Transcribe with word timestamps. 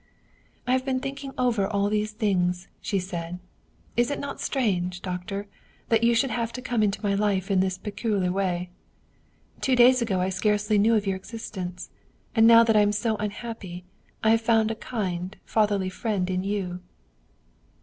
"I 0.67 0.71
have 0.71 0.83
been 0.83 0.99
thinking 0.99 1.31
over 1.37 1.67
all 1.67 1.87
these 1.87 2.11
things/' 2.11 2.65
she 2.81 2.97
said." 2.97 3.37
Is 3.95 4.09
it 4.09 4.19
not 4.19 4.41
strange, 4.41 5.03
doctor, 5.03 5.45
that 5.89 6.03
you 6.03 6.15
should 6.15 6.31
have 6.31 6.51
come 6.53 6.81
into 6.81 7.03
my 7.03 7.13
life 7.13 7.51
in 7.51 7.59
this 7.59 7.77
peculiar 7.77 8.31
way? 8.31 8.71
Two 9.61 9.75
days 9.75 10.01
ago 10.01 10.19
I 10.19 10.29
scarcely 10.29 10.79
knew 10.79 10.95
of 10.95 11.05
your 11.05 11.17
existence. 11.17 11.91
And 12.33 12.47
now 12.47 12.63
that 12.63 12.75
I 12.75 12.81
am 12.81 12.91
so 12.91 13.15
unhappy, 13.17 13.85
I 14.23 14.31
have 14.31 14.41
found 14.41 14.71
a 14.71 14.75
kind, 14.75 15.37
fatherly 15.45 15.89
friend 15.91 16.31
in 16.31 16.43
you." 16.43 16.81